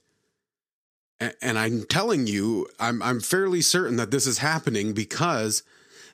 and 1.41 1.59
I'm 1.59 1.83
telling 1.83 2.27
you, 2.27 2.67
I'm 2.79 3.01
I'm 3.01 3.19
fairly 3.19 3.61
certain 3.61 3.97
that 3.97 4.11
this 4.11 4.25
is 4.25 4.39
happening 4.39 4.93
because 4.93 5.63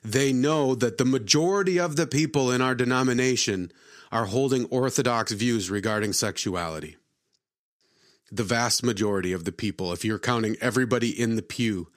they 0.04 0.32
know 0.32 0.74
that 0.74 0.98
the 0.98 1.04
majority 1.04 1.78
of 1.78 1.96
the 1.96 2.06
people 2.06 2.50
in 2.50 2.60
our 2.60 2.74
denomination 2.74 3.72
are 4.12 4.26
holding 4.26 4.66
orthodox 4.66 5.32
views 5.32 5.70
regarding 5.70 6.12
sexuality. 6.12 6.96
The 8.30 8.44
vast 8.44 8.82
majority 8.82 9.32
of 9.32 9.44
the 9.44 9.52
people, 9.52 9.92
if 9.92 10.04
you're 10.04 10.18
counting 10.18 10.56
everybody 10.60 11.08
in 11.08 11.36
the 11.36 11.42
pew, 11.42 11.88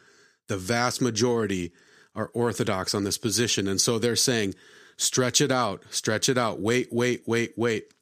the 0.48 0.58
vast 0.58 1.02
majority 1.02 1.74
are 2.16 2.32
orthodox 2.34 2.96
on 2.96 3.04
this 3.04 3.18
position. 3.18 3.68
And 3.68 3.80
so 3.80 4.00
they're 4.00 4.16
saying, 4.16 4.56
stretch 4.98 5.42
it 5.42 5.52
out, 5.52 5.84
stretch 5.90 6.30
it 6.30 6.38
out, 6.38 6.60
wait, 6.60 6.88
wait, 6.92 7.24
wait, 7.26 7.54
wait. 7.58 7.94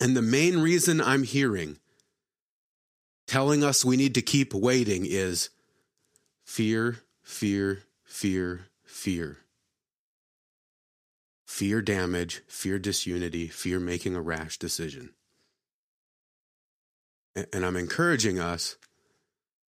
And 0.00 0.16
the 0.16 0.22
main 0.22 0.58
reason 0.58 1.00
I'm 1.00 1.24
hearing 1.24 1.78
telling 3.26 3.64
us 3.64 3.84
we 3.84 3.96
need 3.96 4.14
to 4.14 4.22
keep 4.22 4.54
waiting 4.54 5.06
is 5.06 5.50
fear, 6.44 6.98
fear, 7.22 7.82
fear, 8.04 8.66
fear. 8.84 9.38
Fear 11.46 11.82
damage, 11.82 12.42
fear 12.48 12.78
disunity, 12.78 13.48
fear 13.48 13.78
making 13.78 14.16
a 14.16 14.22
rash 14.22 14.58
decision. 14.58 15.10
And 17.52 17.64
I'm 17.64 17.76
encouraging 17.76 18.38
us 18.38 18.76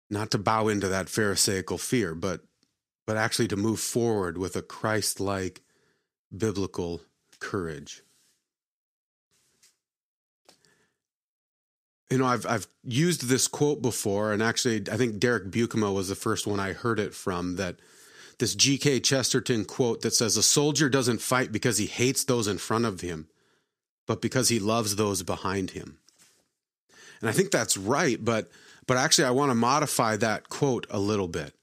not 0.08 0.30
to 0.32 0.38
bow 0.38 0.68
into 0.68 0.88
that 0.88 1.08
Pharisaical 1.08 1.78
fear, 1.78 2.14
but 2.14 2.42
but 3.06 3.16
actually 3.16 3.48
to 3.48 3.56
move 3.56 3.80
forward 3.80 4.38
with 4.38 4.54
a 4.54 4.62
Christ-like 4.62 5.62
biblical 6.36 7.00
courage. 7.40 8.02
You 12.10 12.18
know, 12.18 12.26
I've 12.26 12.44
I've 12.44 12.66
used 12.82 13.28
this 13.28 13.46
quote 13.46 13.80
before, 13.80 14.32
and 14.32 14.42
actually, 14.42 14.84
I 14.90 14.96
think 14.96 15.18
Derek 15.18 15.50
Buikema 15.50 15.94
was 15.94 16.08
the 16.08 16.16
first 16.16 16.46
one 16.46 16.58
I 16.58 16.72
heard 16.72 16.98
it 16.98 17.14
from. 17.14 17.56
That 17.56 17.76
this 18.38 18.54
G.K. 18.54 19.00
Chesterton 19.00 19.64
quote 19.64 20.00
that 20.02 20.14
says, 20.14 20.36
"A 20.36 20.42
soldier 20.42 20.88
doesn't 20.88 21.20
fight 21.20 21.52
because 21.52 21.78
he 21.78 21.86
hates 21.86 22.24
those 22.24 22.48
in 22.48 22.58
front 22.58 22.84
of 22.84 23.00
him, 23.00 23.28
but 24.06 24.20
because 24.20 24.48
he 24.48 24.58
loves 24.58 24.96
those 24.96 25.22
behind 25.22 25.70
him." 25.70 25.98
And 27.20 27.30
I 27.30 27.32
think 27.32 27.52
that's 27.52 27.76
right, 27.76 28.22
but 28.22 28.50
but 28.86 28.96
actually, 28.96 29.26
I 29.26 29.30
want 29.30 29.50
to 29.50 29.54
modify 29.54 30.16
that 30.16 30.48
quote 30.48 30.86
a 30.90 30.98
little 30.98 31.28
bit. 31.28 31.54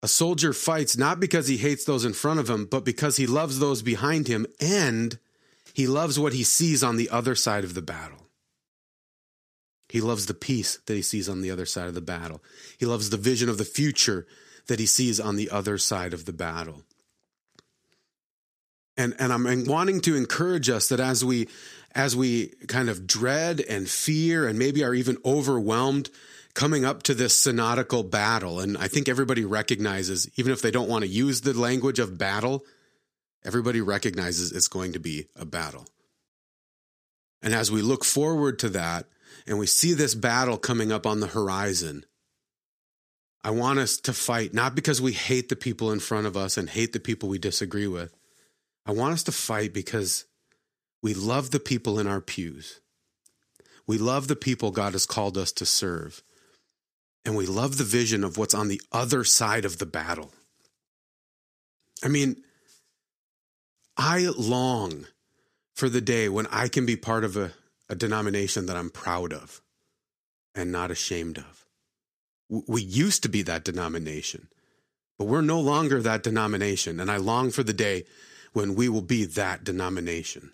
A 0.00 0.06
soldier 0.06 0.52
fights 0.52 0.96
not 0.96 1.18
because 1.18 1.48
he 1.48 1.56
hates 1.56 1.84
those 1.84 2.04
in 2.04 2.12
front 2.12 2.38
of 2.38 2.48
him, 2.48 2.66
but 2.66 2.84
because 2.84 3.16
he 3.16 3.26
loves 3.26 3.58
those 3.58 3.82
behind 3.82 4.28
him, 4.28 4.46
and 4.60 5.18
he 5.72 5.88
loves 5.88 6.20
what 6.20 6.34
he 6.34 6.44
sees 6.44 6.84
on 6.84 6.98
the 6.98 7.10
other 7.10 7.34
side 7.34 7.64
of 7.64 7.74
the 7.74 7.82
battle. 7.82 8.23
He 9.94 10.00
loves 10.00 10.26
the 10.26 10.34
peace 10.34 10.80
that 10.86 10.94
he 10.94 11.02
sees 11.02 11.28
on 11.28 11.40
the 11.40 11.52
other 11.52 11.64
side 11.64 11.86
of 11.86 11.94
the 11.94 12.00
battle. 12.00 12.42
He 12.78 12.84
loves 12.84 13.10
the 13.10 13.16
vision 13.16 13.48
of 13.48 13.58
the 13.58 13.64
future 13.64 14.26
that 14.66 14.80
he 14.80 14.86
sees 14.86 15.20
on 15.20 15.36
the 15.36 15.50
other 15.50 15.78
side 15.78 16.12
of 16.12 16.24
the 16.24 16.32
battle. 16.32 16.82
And, 18.96 19.14
and 19.20 19.32
I'm 19.32 19.66
wanting 19.66 20.00
to 20.00 20.16
encourage 20.16 20.68
us 20.68 20.88
that 20.88 20.98
as 20.98 21.24
we 21.24 21.46
as 21.94 22.16
we 22.16 22.48
kind 22.66 22.88
of 22.88 23.06
dread 23.06 23.60
and 23.60 23.88
fear 23.88 24.48
and 24.48 24.58
maybe 24.58 24.82
are 24.82 24.94
even 24.94 25.16
overwhelmed 25.24 26.10
coming 26.54 26.84
up 26.84 27.04
to 27.04 27.14
this 27.14 27.36
synodical 27.36 28.02
battle, 28.02 28.58
and 28.58 28.76
I 28.76 28.88
think 28.88 29.08
everybody 29.08 29.44
recognizes, 29.44 30.28
even 30.34 30.52
if 30.52 30.60
they 30.60 30.72
don't 30.72 30.88
want 30.88 31.04
to 31.04 31.08
use 31.08 31.42
the 31.42 31.56
language 31.56 32.00
of 32.00 32.18
battle, 32.18 32.64
everybody 33.44 33.80
recognizes 33.80 34.50
it's 34.50 34.66
going 34.66 34.94
to 34.94 34.98
be 34.98 35.28
a 35.36 35.44
battle. 35.44 35.86
And 37.42 37.54
as 37.54 37.70
we 37.70 37.80
look 37.80 38.04
forward 38.04 38.58
to 38.58 38.68
that, 38.70 39.06
and 39.46 39.58
we 39.58 39.66
see 39.66 39.92
this 39.92 40.14
battle 40.14 40.56
coming 40.56 40.92
up 40.92 41.06
on 41.06 41.20
the 41.20 41.26
horizon, 41.26 42.04
I 43.42 43.50
want 43.50 43.78
us 43.78 43.98
to 43.98 44.12
fight 44.12 44.54
not 44.54 44.74
because 44.74 45.02
we 45.02 45.12
hate 45.12 45.48
the 45.48 45.56
people 45.56 45.92
in 45.92 46.00
front 46.00 46.26
of 46.26 46.36
us 46.36 46.56
and 46.56 46.70
hate 46.70 46.92
the 46.92 47.00
people 47.00 47.28
we 47.28 47.38
disagree 47.38 47.86
with. 47.86 48.14
I 48.86 48.92
want 48.92 49.12
us 49.14 49.22
to 49.24 49.32
fight 49.32 49.72
because 49.72 50.24
we 51.02 51.12
love 51.12 51.50
the 51.50 51.60
people 51.60 51.98
in 51.98 52.06
our 52.06 52.20
pews. 52.20 52.80
We 53.86 53.98
love 53.98 54.28
the 54.28 54.36
people 54.36 54.70
God 54.70 54.92
has 54.92 55.04
called 55.04 55.36
us 55.36 55.52
to 55.52 55.66
serve. 55.66 56.22
And 57.26 57.36
we 57.36 57.46
love 57.46 57.76
the 57.76 57.84
vision 57.84 58.24
of 58.24 58.38
what's 58.38 58.54
on 58.54 58.68
the 58.68 58.80
other 58.92 59.24
side 59.24 59.64
of 59.64 59.78
the 59.78 59.86
battle. 59.86 60.30
I 62.02 62.08
mean, 62.08 62.42
I 63.96 64.28
long 64.36 65.06
for 65.74 65.88
the 65.88 66.00
day 66.00 66.28
when 66.28 66.46
I 66.48 66.68
can 66.68 66.86
be 66.86 66.96
part 66.96 67.24
of 67.24 67.36
a 67.36 67.52
a 67.88 67.94
denomination 67.94 68.66
that 68.66 68.76
I'm 68.76 68.90
proud 68.90 69.32
of 69.32 69.60
and 70.54 70.70
not 70.70 70.90
ashamed 70.90 71.38
of. 71.38 71.66
We 72.48 72.82
used 72.82 73.22
to 73.22 73.28
be 73.28 73.42
that 73.42 73.64
denomination, 73.64 74.48
but 75.18 75.26
we're 75.26 75.40
no 75.40 75.60
longer 75.60 76.00
that 76.00 76.22
denomination. 76.22 77.00
And 77.00 77.10
I 77.10 77.16
long 77.16 77.50
for 77.50 77.62
the 77.62 77.72
day 77.72 78.04
when 78.52 78.74
we 78.74 78.88
will 78.88 79.02
be 79.02 79.24
that 79.24 79.64
denomination. 79.64 80.52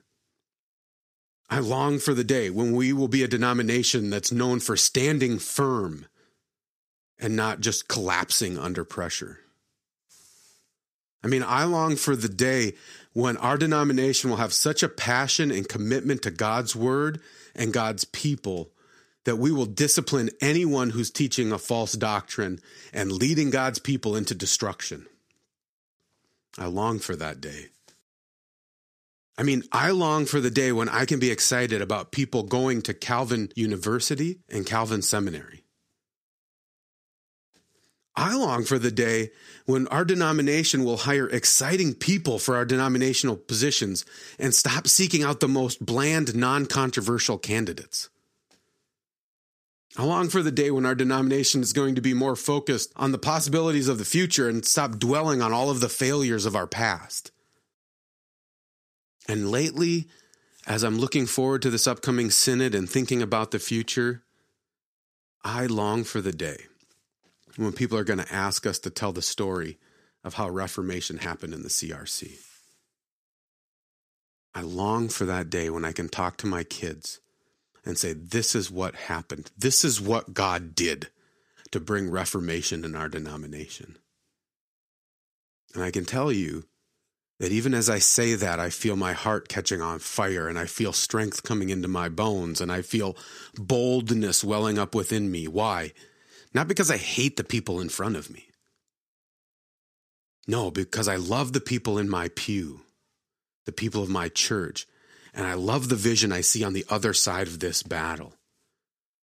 I 1.48 1.58
long 1.58 1.98
for 1.98 2.14
the 2.14 2.24
day 2.24 2.48
when 2.48 2.74
we 2.76 2.92
will 2.92 3.08
be 3.08 3.24
a 3.24 3.28
denomination 3.28 4.08
that's 4.08 4.30
known 4.30 4.60
for 4.60 4.76
standing 4.76 5.38
firm 5.38 6.06
and 7.18 7.34
not 7.34 7.60
just 7.60 7.88
collapsing 7.88 8.56
under 8.56 8.84
pressure. 8.84 9.40
I 11.22 11.28
mean, 11.28 11.42
I 11.42 11.64
long 11.64 11.96
for 11.96 12.16
the 12.16 12.28
day 12.28 12.74
when 13.12 13.36
our 13.36 13.58
denomination 13.58 14.30
will 14.30 14.38
have 14.38 14.52
such 14.52 14.82
a 14.82 14.88
passion 14.88 15.50
and 15.50 15.68
commitment 15.68 16.22
to 16.22 16.30
God's 16.30 16.74
word 16.74 17.20
and 17.54 17.72
God's 17.72 18.04
people 18.04 18.70
that 19.24 19.36
we 19.36 19.52
will 19.52 19.66
discipline 19.66 20.30
anyone 20.40 20.90
who's 20.90 21.10
teaching 21.10 21.52
a 21.52 21.58
false 21.58 21.92
doctrine 21.92 22.58
and 22.92 23.12
leading 23.12 23.50
God's 23.50 23.78
people 23.78 24.16
into 24.16 24.34
destruction. 24.34 25.06
I 26.58 26.66
long 26.66 26.98
for 26.98 27.14
that 27.16 27.40
day. 27.40 27.66
I 29.36 29.42
mean, 29.42 29.62
I 29.72 29.90
long 29.90 30.26
for 30.26 30.40
the 30.40 30.50
day 30.50 30.72
when 30.72 30.88
I 30.88 31.04
can 31.04 31.18
be 31.18 31.30
excited 31.30 31.80
about 31.80 32.12
people 32.12 32.42
going 32.42 32.82
to 32.82 32.94
Calvin 32.94 33.50
University 33.54 34.40
and 34.48 34.66
Calvin 34.66 35.02
Seminary. 35.02 35.64
I 38.20 38.34
long 38.34 38.64
for 38.64 38.78
the 38.78 38.90
day 38.90 39.30
when 39.64 39.88
our 39.88 40.04
denomination 40.04 40.84
will 40.84 40.98
hire 40.98 41.26
exciting 41.30 41.94
people 41.94 42.38
for 42.38 42.54
our 42.54 42.66
denominational 42.66 43.34
positions 43.34 44.04
and 44.38 44.54
stop 44.54 44.86
seeking 44.86 45.22
out 45.22 45.40
the 45.40 45.48
most 45.48 45.86
bland, 45.86 46.36
non 46.36 46.66
controversial 46.66 47.38
candidates. 47.38 48.10
I 49.96 50.04
long 50.04 50.28
for 50.28 50.42
the 50.42 50.52
day 50.52 50.70
when 50.70 50.84
our 50.84 50.94
denomination 50.94 51.62
is 51.62 51.72
going 51.72 51.94
to 51.94 52.02
be 52.02 52.12
more 52.12 52.36
focused 52.36 52.92
on 52.94 53.12
the 53.12 53.18
possibilities 53.18 53.88
of 53.88 53.96
the 53.96 54.04
future 54.04 54.50
and 54.50 54.66
stop 54.66 54.98
dwelling 54.98 55.40
on 55.40 55.54
all 55.54 55.70
of 55.70 55.80
the 55.80 55.88
failures 55.88 56.44
of 56.44 56.54
our 56.54 56.66
past. 56.66 57.32
And 59.28 59.50
lately, 59.50 60.08
as 60.66 60.82
I'm 60.82 60.98
looking 60.98 61.24
forward 61.24 61.62
to 61.62 61.70
this 61.70 61.86
upcoming 61.86 62.30
synod 62.30 62.74
and 62.74 62.88
thinking 62.88 63.22
about 63.22 63.50
the 63.50 63.58
future, 63.58 64.24
I 65.42 65.64
long 65.64 66.04
for 66.04 66.20
the 66.20 66.32
day 66.32 66.66
when 67.56 67.72
people 67.72 67.98
are 67.98 68.04
going 68.04 68.18
to 68.18 68.32
ask 68.32 68.66
us 68.66 68.78
to 68.80 68.90
tell 68.90 69.12
the 69.12 69.22
story 69.22 69.78
of 70.22 70.34
how 70.34 70.48
Reformation 70.48 71.18
happened 71.18 71.54
in 71.54 71.62
the 71.62 71.68
CRC. 71.68 72.38
I 74.54 74.62
long 74.62 75.08
for 75.08 75.24
that 75.26 75.50
day 75.50 75.70
when 75.70 75.84
I 75.84 75.92
can 75.92 76.08
talk 76.08 76.36
to 76.38 76.46
my 76.46 76.64
kids 76.64 77.20
and 77.84 77.96
say, 77.96 78.12
This 78.12 78.54
is 78.54 78.70
what 78.70 78.94
happened. 78.94 79.50
This 79.56 79.84
is 79.84 80.00
what 80.00 80.34
God 80.34 80.74
did 80.74 81.08
to 81.70 81.80
bring 81.80 82.10
Reformation 82.10 82.84
in 82.84 82.94
our 82.94 83.08
denomination. 83.08 83.96
And 85.74 85.84
I 85.84 85.90
can 85.90 86.04
tell 86.04 86.32
you 86.32 86.64
that 87.38 87.52
even 87.52 87.72
as 87.72 87.88
I 87.88 88.00
say 88.00 88.34
that, 88.34 88.58
I 88.58 88.70
feel 88.70 88.96
my 88.96 89.12
heart 89.12 89.48
catching 89.48 89.80
on 89.80 89.98
fire 90.00 90.48
and 90.48 90.58
I 90.58 90.66
feel 90.66 90.92
strength 90.92 91.42
coming 91.42 91.70
into 91.70 91.88
my 91.88 92.08
bones 92.08 92.60
and 92.60 92.70
I 92.70 92.82
feel 92.82 93.16
boldness 93.56 94.44
welling 94.44 94.78
up 94.78 94.94
within 94.94 95.30
me. 95.30 95.46
Why? 95.48 95.92
Not 96.52 96.68
because 96.68 96.90
I 96.90 96.96
hate 96.96 97.36
the 97.36 97.44
people 97.44 97.80
in 97.80 97.88
front 97.88 98.16
of 98.16 98.30
me. 98.30 98.46
No, 100.46 100.70
because 100.70 101.06
I 101.06 101.16
love 101.16 101.52
the 101.52 101.60
people 101.60 101.98
in 101.98 102.08
my 102.08 102.28
pew, 102.34 102.80
the 103.66 103.72
people 103.72 104.02
of 104.02 104.08
my 104.08 104.28
church, 104.28 104.86
and 105.32 105.46
I 105.46 105.54
love 105.54 105.88
the 105.88 105.96
vision 105.96 106.32
I 106.32 106.40
see 106.40 106.64
on 106.64 106.72
the 106.72 106.84
other 106.88 107.14
side 107.14 107.46
of 107.46 107.60
this 107.60 107.82
battle 107.82 108.34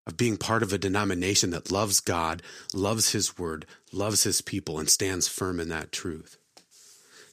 of 0.06 0.16
being 0.16 0.37
part 0.37 0.62
of 0.62 0.73
a 0.73 0.78
denomination 0.78 1.50
that 1.50 1.73
loves 1.73 1.99
God, 2.00 2.42
loves 2.73 3.11
His 3.11 3.37
word, 3.37 3.66
loves 3.92 4.23
His 4.23 4.40
people, 4.40 4.78
and 4.78 4.88
stands 4.88 5.26
firm 5.26 5.59
in 5.59 5.68
that 5.71 5.90
truth. 5.90 6.38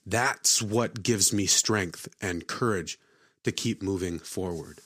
That's 0.06 0.62
what 0.62 1.04
gives 1.04 1.32
me 1.32 1.46
strength 1.46 2.08
and 2.20 2.48
courage 2.48 2.98
to 3.44 3.52
keep 3.52 3.84
moving 3.84 4.18
forward. 4.20 4.80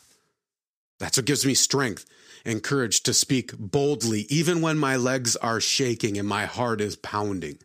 That's 0.99 1.17
what 1.17 1.25
gives 1.25 1.45
me 1.45 1.53
strength 1.53 2.05
and 2.45 2.63
courage 2.63 3.03
to 3.03 3.13
speak 3.13 3.57
boldly, 3.57 4.25
even 4.29 4.61
when 4.61 4.77
my 4.77 4.95
legs 4.95 5.35
are 5.35 5.59
shaking 5.59 6.17
and 6.17 6.27
my 6.27 6.45
heart 6.45 6.81
is 6.81 6.95
pounding. 6.95 7.59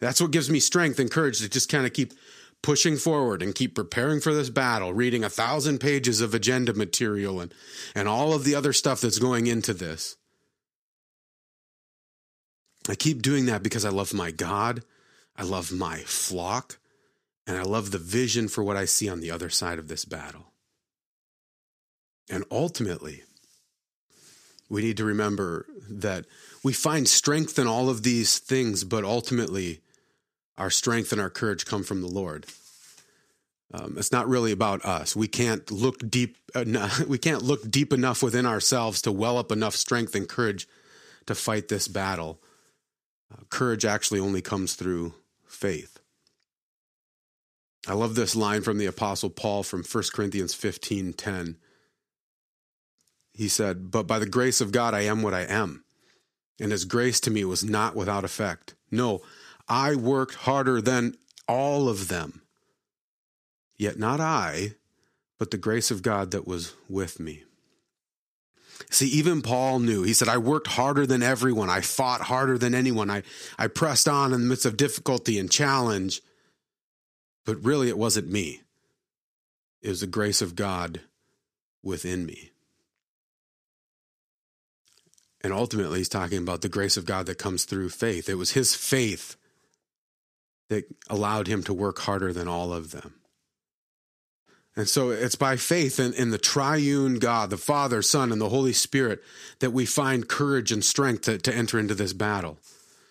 That's 0.00 0.20
what 0.20 0.32
gives 0.32 0.50
me 0.50 0.58
strength 0.58 0.98
and 0.98 1.10
courage 1.10 1.38
to 1.38 1.48
just 1.48 1.68
kind 1.68 1.86
of 1.86 1.92
keep 1.92 2.12
pushing 2.62 2.96
forward 2.96 3.42
and 3.42 3.54
keep 3.54 3.74
preparing 3.74 4.20
for 4.20 4.32
this 4.32 4.50
battle, 4.50 4.92
reading 4.92 5.24
a 5.24 5.28
thousand 5.28 5.78
pages 5.78 6.20
of 6.20 6.34
agenda 6.34 6.72
material 6.72 7.40
and, 7.40 7.52
and 7.94 8.08
all 8.08 8.32
of 8.32 8.44
the 8.44 8.54
other 8.54 8.72
stuff 8.72 9.00
that's 9.00 9.18
going 9.18 9.46
into 9.46 9.74
this. 9.74 10.16
I 12.88 12.94
keep 12.94 13.22
doing 13.22 13.46
that 13.46 13.62
because 13.62 13.84
I 13.84 13.90
love 13.90 14.12
my 14.12 14.30
God, 14.30 14.84
I 15.36 15.44
love 15.44 15.70
my 15.70 15.98
flock, 15.98 16.78
and 17.46 17.56
I 17.56 17.62
love 17.62 17.90
the 17.90 17.98
vision 17.98 18.48
for 18.48 18.64
what 18.64 18.76
I 18.76 18.86
see 18.86 19.08
on 19.08 19.20
the 19.20 19.30
other 19.30 19.50
side 19.50 19.78
of 19.78 19.88
this 19.88 20.04
battle. 20.04 20.51
And 22.30 22.44
ultimately, 22.50 23.22
we 24.68 24.82
need 24.82 24.96
to 24.96 25.04
remember 25.04 25.66
that 25.90 26.24
we 26.62 26.72
find 26.72 27.08
strength 27.08 27.58
in 27.58 27.66
all 27.66 27.90
of 27.90 28.02
these 28.02 28.38
things, 28.38 28.84
but 28.84 29.04
ultimately, 29.04 29.80
our 30.56 30.70
strength 30.70 31.12
and 31.12 31.20
our 31.20 31.30
courage 31.30 31.66
come 31.66 31.82
from 31.82 32.00
the 32.00 32.08
Lord. 32.08 32.46
Um, 33.74 33.94
it's 33.96 34.12
not 34.12 34.28
really 34.28 34.52
about 34.52 34.84
us. 34.84 35.16
We 35.16 35.28
can't 35.28 35.70
look 35.70 36.08
deep. 36.08 36.36
Uh, 36.54 36.64
we 37.08 37.18
can't 37.18 37.42
look 37.42 37.70
deep 37.70 37.92
enough 37.92 38.22
within 38.22 38.46
ourselves 38.46 39.02
to 39.02 39.12
well 39.12 39.38
up 39.38 39.50
enough 39.50 39.74
strength 39.74 40.14
and 40.14 40.28
courage 40.28 40.68
to 41.26 41.34
fight 41.34 41.68
this 41.68 41.88
battle. 41.88 42.40
Uh, 43.32 43.42
courage 43.48 43.84
actually 43.84 44.20
only 44.20 44.42
comes 44.42 44.74
through 44.74 45.14
faith. 45.46 46.00
I 47.88 47.94
love 47.94 48.14
this 48.14 48.36
line 48.36 48.62
from 48.62 48.78
the 48.78 48.86
Apostle 48.86 49.30
Paul 49.30 49.62
from 49.62 49.82
1 49.82 50.04
Corinthians 50.14 50.54
fifteen 50.54 51.12
ten. 51.12 51.56
He 53.34 53.48
said, 53.48 53.90
But 53.90 54.06
by 54.06 54.18
the 54.18 54.26
grace 54.26 54.60
of 54.60 54.72
God, 54.72 54.94
I 54.94 55.02
am 55.02 55.22
what 55.22 55.34
I 55.34 55.42
am. 55.42 55.84
And 56.60 56.70
his 56.70 56.84
grace 56.84 57.20
to 57.20 57.30
me 57.30 57.44
was 57.44 57.64
not 57.64 57.96
without 57.96 58.24
effect. 58.24 58.74
No, 58.90 59.22
I 59.68 59.94
worked 59.94 60.34
harder 60.34 60.80
than 60.80 61.16
all 61.48 61.88
of 61.88 62.08
them. 62.08 62.42
Yet 63.76 63.98
not 63.98 64.20
I, 64.20 64.74
but 65.38 65.50
the 65.50 65.56
grace 65.56 65.90
of 65.90 66.02
God 66.02 66.30
that 66.30 66.46
was 66.46 66.74
with 66.88 67.18
me. 67.18 67.44
See, 68.90 69.08
even 69.08 69.42
Paul 69.42 69.78
knew. 69.78 70.02
He 70.02 70.12
said, 70.12 70.28
I 70.28 70.38
worked 70.38 70.66
harder 70.66 71.06
than 71.06 71.22
everyone. 71.22 71.70
I 71.70 71.80
fought 71.80 72.22
harder 72.22 72.58
than 72.58 72.74
anyone. 72.74 73.10
I, 73.10 73.22
I 73.58 73.68
pressed 73.68 74.08
on 74.08 74.32
in 74.32 74.42
the 74.42 74.46
midst 74.46 74.66
of 74.66 74.76
difficulty 74.76 75.38
and 75.38 75.50
challenge. 75.50 76.20
But 77.44 77.64
really, 77.64 77.88
it 77.88 77.98
wasn't 77.98 78.30
me. 78.30 78.62
It 79.80 79.88
was 79.88 80.00
the 80.00 80.06
grace 80.06 80.42
of 80.42 80.54
God 80.54 81.00
within 81.82 82.24
me. 82.24 82.51
And 85.42 85.52
ultimately, 85.52 85.98
he's 85.98 86.08
talking 86.08 86.38
about 86.38 86.62
the 86.62 86.68
grace 86.68 86.96
of 86.96 87.04
God 87.04 87.26
that 87.26 87.38
comes 87.38 87.64
through 87.64 87.88
faith. 87.88 88.28
It 88.28 88.36
was 88.36 88.52
his 88.52 88.74
faith 88.74 89.36
that 90.68 90.84
allowed 91.10 91.48
him 91.48 91.62
to 91.64 91.74
work 91.74 91.98
harder 92.00 92.32
than 92.32 92.48
all 92.48 92.72
of 92.72 92.92
them. 92.92 93.14
And 94.74 94.88
so 94.88 95.10
it's 95.10 95.34
by 95.34 95.56
faith 95.56 96.00
in, 96.00 96.14
in, 96.14 96.30
the 96.30 96.38
triune 96.38 97.18
God, 97.18 97.50
the 97.50 97.58
Father, 97.58 98.00
Son, 98.00 98.32
and 98.32 98.40
the 98.40 98.48
Holy 98.48 98.72
Spirit, 98.72 99.22
that 99.58 99.72
we 99.72 99.84
find 99.84 100.28
courage 100.28 100.72
and 100.72 100.82
strength 100.82 101.22
to, 101.22 101.36
to 101.38 101.54
enter 101.54 101.78
into 101.78 101.94
this 101.94 102.14
battle. 102.14 102.58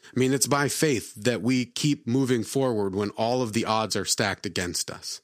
I 0.06 0.20
mean, 0.20 0.34
it's 0.34 0.48
by 0.48 0.70
faith 0.70 1.14
that 1.16 1.44
we 1.44 1.66
keep 1.66 2.08
moving 2.08 2.44
forward 2.44 2.96
when 2.96 3.12
all 3.12 3.44
of 3.44 3.54
the 3.54 3.66
odds 3.66 3.96
are 3.96 4.06
stacked 4.06 4.46
against 4.48 4.90
us. 4.90 5.22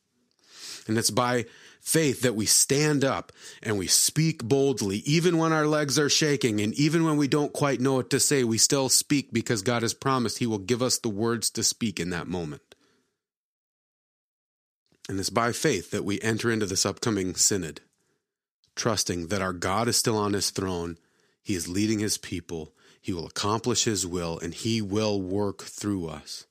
And 0.88 0.98
it's 0.98 1.10
by 1.10 1.46
faith 1.88 2.20
that 2.20 2.36
we 2.36 2.46
stand 2.46 3.06
up 3.06 3.32
and 3.64 3.78
we 3.78 3.88
speak 3.88 4.44
boldly, 4.44 4.98
even 5.06 5.38
when 5.38 5.54
our 5.54 5.66
legs 5.66 5.98
are 5.98 6.10
shaking 6.10 6.60
and 6.60 6.74
even 6.74 7.06
when 7.06 7.16
we 7.16 7.30
don't 7.30 7.54
quite 7.54 7.80
know 7.80 7.94
what 7.94 8.10
to 8.10 8.20
say, 8.20 8.44
we 8.44 8.58
still 8.58 8.90
speak 8.90 9.32
because 9.32 9.62
God 9.62 9.84
has 9.84 9.94
promised 9.94 10.40
He 10.40 10.46
will 10.46 10.58
give 10.58 10.82
us 10.82 10.98
the 10.98 11.08
words 11.08 11.50
to 11.52 11.64
speak 11.64 11.98
in 11.98 12.10
that 12.10 12.28
moment. 12.28 12.76
And 15.08 15.18
it's 15.18 15.30
by 15.30 15.54
faith 15.54 15.92
that 15.92 16.04
we 16.04 16.20
enter 16.20 16.52
into 16.52 16.66
this 16.66 16.86
upcoming 16.86 17.36
synod, 17.36 17.80
trusting 18.76 19.28
that 19.28 19.42
our 19.42 19.54
God 19.54 19.88
is 19.88 19.96
still 19.96 20.18
on 20.18 20.34
His 20.34 20.50
throne, 20.50 20.98
He 21.42 21.56
is 21.56 21.70
leading 21.70 22.00
His 22.00 22.18
people, 22.18 22.74
He 23.00 23.14
will 23.14 23.28
accomplish 23.28 23.86
His 23.86 24.06
will, 24.06 24.38
and 24.40 24.54
He 24.54 24.82
will 24.82 25.22
work 25.22 25.64
through 25.64 26.10
us. 26.10 26.48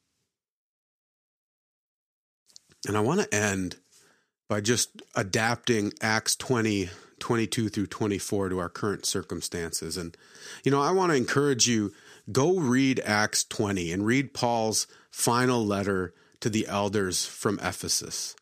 And 2.88 2.96
I 2.96 3.00
want 3.00 3.20
to 3.20 3.34
end 3.34 3.76
by 4.48 4.60
just 4.60 5.02
adapting 5.14 5.92
Acts 6.00 6.36
20, 6.36 6.88
22 7.18 7.68
through 7.68 7.86
24 7.86 8.50
to 8.50 8.58
our 8.58 8.68
current 8.68 9.06
circumstances. 9.06 9.96
And, 9.96 10.16
you 10.64 10.70
know, 10.70 10.80
I 10.80 10.92
want 10.92 11.10
to 11.10 11.16
encourage 11.16 11.66
you 11.66 11.92
go 12.30 12.58
read 12.58 13.00
Acts 13.04 13.44
20 13.44 13.92
and 13.92 14.06
read 14.06 14.34
Paul's 14.34 14.86
final 15.10 15.64
letter 15.64 16.14
to 16.40 16.50
the 16.50 16.66
elders 16.66 17.24
from 17.24 17.58
Ephesus. 17.60 18.36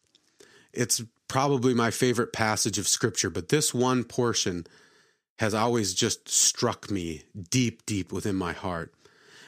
It's 0.73 1.03
probably 1.29 1.75
my 1.75 1.91
favorite 1.91 2.33
passage 2.33 2.79
of 2.79 2.89
scripture, 2.89 3.31
but 3.31 3.49
this 3.49 3.73
one 3.73 4.05
portion 4.05 4.67
has 5.39 5.55
always 5.55 5.95
just 5.95 6.29
struck 6.29 6.91
me 6.91 7.23
deep, 7.51 7.85
deep 7.87 8.13
within 8.13 8.37
my 8.37 8.53
heart. 8.53 8.95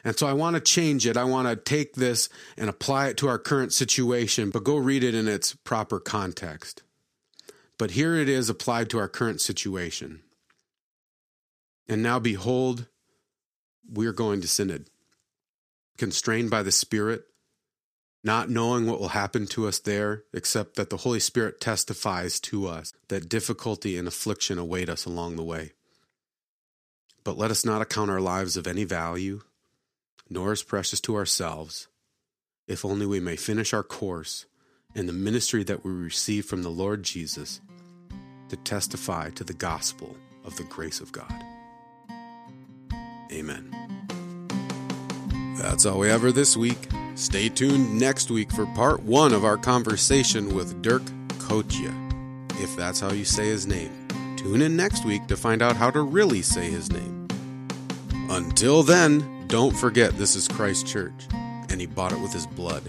And 0.06 0.16
so 0.16 0.28
I 0.28 0.34
want 0.34 0.54
to 0.54 0.60
change 0.60 1.04
it. 1.04 1.16
I 1.16 1.24
want 1.24 1.48
to 1.48 1.56
take 1.56 1.94
this 1.94 2.28
and 2.56 2.70
apply 2.70 3.08
it 3.08 3.16
to 3.16 3.28
our 3.28 3.40
current 3.40 3.72
situation, 3.72 4.50
but 4.50 4.62
go 4.62 4.76
read 4.76 5.02
it 5.02 5.16
in 5.16 5.26
its 5.26 5.56
proper 5.56 5.98
context. 5.98 6.84
But 7.76 7.90
here 7.90 8.14
it 8.14 8.28
is 8.28 8.48
applied 8.48 8.88
to 8.90 8.98
our 8.98 9.08
current 9.08 9.40
situation. 9.40 10.20
And 11.88 12.04
now 12.04 12.20
behold, 12.20 12.86
we 13.92 14.06
are 14.06 14.12
going 14.12 14.40
to 14.42 14.46
synod, 14.46 14.86
constrained 15.98 16.50
by 16.52 16.62
the 16.62 16.70
Spirit, 16.70 17.24
not 18.22 18.48
knowing 18.48 18.86
what 18.86 19.00
will 19.00 19.08
happen 19.08 19.44
to 19.48 19.66
us 19.66 19.80
there, 19.80 20.22
except 20.32 20.76
that 20.76 20.88
the 20.88 20.98
Holy 20.98 21.18
Spirit 21.18 21.60
testifies 21.60 22.38
to 22.42 22.68
us 22.68 22.92
that 23.08 23.28
difficulty 23.28 23.98
and 23.98 24.06
affliction 24.06 24.56
await 24.56 24.88
us 24.88 25.04
along 25.04 25.34
the 25.34 25.42
way. 25.42 25.72
But 27.24 27.36
let 27.36 27.50
us 27.50 27.64
not 27.64 27.82
account 27.82 28.12
our 28.12 28.20
lives 28.20 28.56
of 28.56 28.68
any 28.68 28.84
value 28.84 29.42
nor 30.28 30.52
as 30.52 30.62
precious 30.62 31.00
to 31.00 31.16
ourselves, 31.16 31.88
if 32.66 32.84
only 32.84 33.06
we 33.06 33.20
may 33.20 33.36
finish 33.36 33.72
our 33.72 33.82
course 33.82 34.46
in 34.94 35.06
the 35.06 35.12
ministry 35.12 35.62
that 35.64 35.84
we 35.84 35.90
receive 35.90 36.46
from 36.46 36.62
the 36.62 36.70
Lord 36.70 37.02
Jesus 37.02 37.60
to 38.48 38.56
testify 38.56 39.30
to 39.30 39.44
the 39.44 39.52
gospel 39.52 40.16
of 40.44 40.56
the 40.56 40.64
grace 40.64 41.00
of 41.00 41.12
God. 41.12 41.42
Amen. 43.32 43.70
That's 45.58 45.84
all 45.86 45.98
we 45.98 46.08
have 46.08 46.20
for 46.20 46.32
this 46.32 46.56
week. 46.56 46.78
Stay 47.14 47.48
tuned 47.48 47.98
next 47.98 48.30
week 48.30 48.52
for 48.52 48.66
part 48.66 49.02
one 49.02 49.32
of 49.32 49.44
our 49.44 49.56
conversation 49.56 50.54
with 50.54 50.82
Dirk 50.82 51.02
Kochia, 51.38 51.92
if 52.62 52.76
that's 52.76 53.00
how 53.00 53.12
you 53.12 53.24
say 53.24 53.46
his 53.46 53.66
name. 53.66 54.06
Tune 54.36 54.62
in 54.62 54.76
next 54.76 55.04
week 55.04 55.26
to 55.26 55.36
find 55.36 55.62
out 55.62 55.76
how 55.76 55.90
to 55.90 56.02
really 56.02 56.42
say 56.42 56.70
his 56.70 56.92
name. 56.92 57.26
Until 58.30 58.82
then, 58.82 59.35
don't 59.48 59.76
forget, 59.76 60.16
this 60.18 60.34
is 60.34 60.48
Christ 60.48 60.86
Church, 60.86 61.28
and 61.32 61.80
He 61.80 61.86
bought 61.86 62.12
it 62.12 62.20
with 62.20 62.32
His 62.32 62.46
blood. 62.46 62.82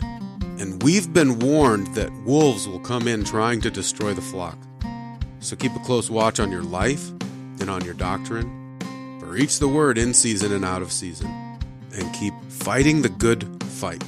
And 0.60 0.82
we've 0.82 1.13
been 1.13 1.39
warned 1.39 1.93
that 1.96 2.12
wolves 2.24 2.67
will 2.67 2.80
come 2.80 3.08
in 3.08 3.24
trying 3.24 3.62
to 3.62 3.70
destroy 3.70 4.13
the 4.13 4.22
flock. 4.22 4.58
So 5.39 5.56
keep 5.56 5.76
a 5.76 5.80
close 5.80 6.10
watch 6.10 6.39
on 6.39 6.52
your 6.52 6.63
life 6.63 7.10
and 7.60 7.70
on 7.70 7.86
your 7.86 7.93
doctrine. 7.93 8.80
For 9.20 9.36
each 9.36 9.60
the 9.60 9.67
word 9.67 9.98
in 9.98 10.13
season 10.13 10.52
and 10.52 10.65
out 10.65 10.82
of 10.82 10.91
season. 10.91 11.28
And 11.93 12.13
keep 12.13 12.34
fighting 12.50 13.02
the 13.02 13.10
good 13.10 13.63
fight 13.63 14.04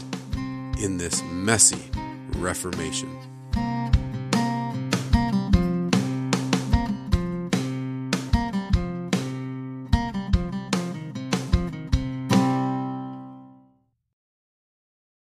in 0.79 0.97
this 0.97 1.21
messy 1.31 1.83
Reformation. 2.35 3.28